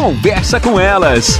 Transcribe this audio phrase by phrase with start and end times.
[0.00, 1.38] Conversa com elas.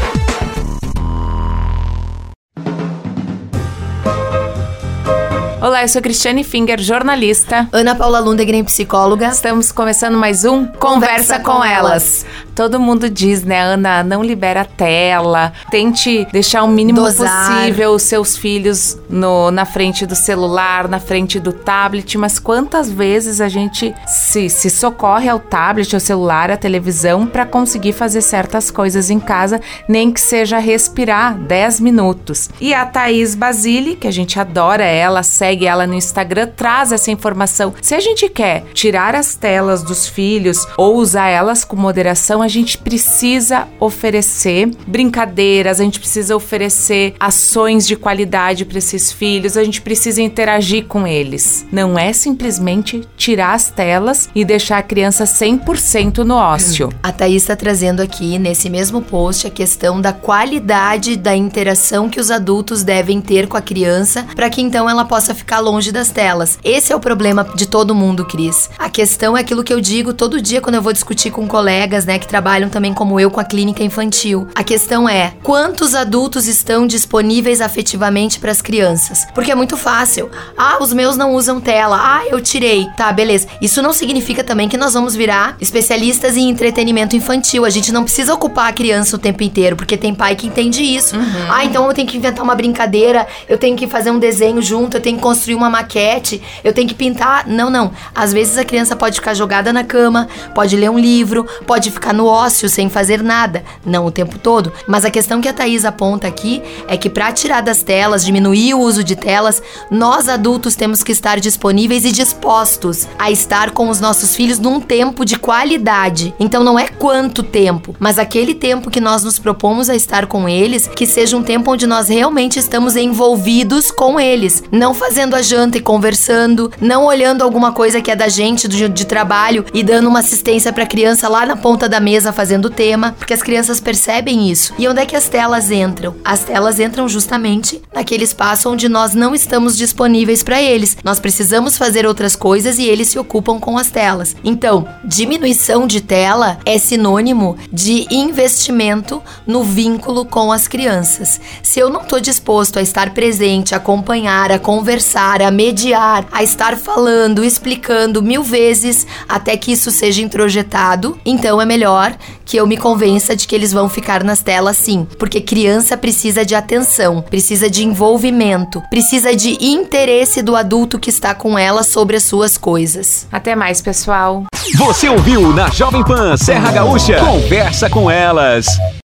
[5.62, 7.68] Olá, eu sou Cristiane Finger, jornalista.
[7.70, 9.26] Ana Paula Lundegren, psicóloga.
[9.28, 12.24] Estamos começando mais um Conversa, Conversa com, com elas.
[12.24, 12.26] elas.
[12.54, 17.58] Todo mundo diz, né, Ana, não libera a tela, tente deixar o mínimo Dosar.
[17.58, 22.90] possível os seus filhos no, na frente do celular, na frente do tablet, mas quantas
[22.90, 28.22] vezes a gente se, se socorre ao tablet, ao celular, à televisão para conseguir fazer
[28.22, 32.48] certas coisas em casa, nem que seja respirar 10 minutos.
[32.60, 36.92] E a Thaís Basile, que a gente adora ela, segue segue ela no Instagram, traz
[36.92, 37.74] essa informação.
[37.82, 42.46] Se a gente quer tirar as telas dos filhos ou usar elas com moderação, a
[42.46, 49.64] gente precisa oferecer brincadeiras, a gente precisa oferecer ações de qualidade para esses filhos, a
[49.64, 51.66] gente precisa interagir com eles.
[51.72, 56.90] Não é simplesmente tirar as telas e deixar a criança 100% no ócio.
[57.02, 62.20] A Thaís está trazendo aqui nesse mesmo post a questão da qualidade da interação que
[62.20, 66.10] os adultos devem ter com a criança para que então ela possa ficar longe das
[66.10, 66.58] telas.
[66.62, 68.70] Esse é o problema de todo mundo, Cris.
[68.78, 72.04] A questão é aquilo que eu digo todo dia quando eu vou discutir com colegas,
[72.04, 74.46] né, que trabalham também como eu com a clínica infantil.
[74.54, 79.26] A questão é quantos adultos estão disponíveis afetivamente para as crianças?
[79.34, 80.30] Porque é muito fácil.
[80.56, 81.98] Ah, os meus não usam tela.
[82.00, 82.86] Ah, eu tirei.
[82.96, 83.48] Tá, beleza.
[83.60, 87.64] Isso não significa também que nós vamos virar especialistas em entretenimento infantil.
[87.64, 90.82] A gente não precisa ocupar a criança o tempo inteiro, porque tem pai que entende
[90.82, 91.16] isso.
[91.16, 91.46] Uhum.
[91.48, 94.96] Ah, então eu tenho que inventar uma brincadeira, eu tenho que fazer um desenho junto,
[94.96, 97.46] eu tenho que construir uma maquete, eu tenho que pintar.
[97.46, 97.92] Não, não.
[98.12, 102.12] Às vezes a criança pode ficar jogada na cama, pode ler um livro, pode ficar
[102.12, 103.62] no ócio sem fazer nada.
[103.86, 104.72] Não o tempo todo.
[104.88, 108.74] Mas a questão que a Thaís aponta aqui é que para tirar das telas, diminuir
[108.74, 113.88] o uso de telas, nós adultos temos que estar disponíveis e dispostos a estar com
[113.88, 116.34] os nossos filhos num tempo de qualidade.
[116.40, 120.48] Então não é quanto tempo, mas aquele tempo que nós nos propomos a estar com
[120.48, 125.36] eles, que seja um tempo onde nós realmente estamos envolvidos com eles, não fazendo fazendo
[125.36, 129.66] a janta e conversando, não olhando alguma coisa que é da gente, do, de trabalho
[129.74, 133.34] e dando uma assistência pra criança lá na ponta da mesa fazendo o tema, porque
[133.34, 134.72] as crianças percebem isso.
[134.78, 136.16] E onde é que as telas entram?
[136.24, 140.96] As telas entram justamente naquele espaço onde nós não estamos disponíveis para eles.
[141.04, 144.34] Nós precisamos fazer outras coisas e eles se ocupam com as telas.
[144.42, 151.38] Então, diminuição de tela é sinônimo de investimento no vínculo com as crianças.
[151.62, 156.24] Se eu não estou disposto a estar presente, a acompanhar, a conversar, conversar, a mediar,
[156.30, 162.56] a estar falando, explicando mil vezes até que isso seja introjetado, então é melhor que
[162.56, 165.06] eu me convença de que eles vão ficar nas telas sim.
[165.18, 171.34] Porque criança precisa de atenção, precisa de envolvimento, precisa de interesse do adulto que está
[171.34, 173.26] com ela sobre as suas coisas.
[173.32, 174.44] Até mais, pessoal.
[174.76, 177.18] Você ouviu na Jovem Pan Serra Gaúcha?
[177.18, 178.66] Conversa com elas.